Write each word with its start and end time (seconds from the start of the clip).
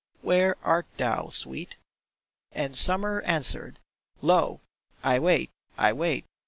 Where 0.23 0.57
art 0.63 0.87
thou, 0.97 1.29
sweet? 1.29 1.77
And 2.51 2.75
Summer 2.75 3.21
answered:" 3.21 3.77
Lo 4.31 4.61
I 5.03 5.17
I 5.17 5.19
wait! 5.19 5.51
I 5.77 5.93
wait 5.93 6.25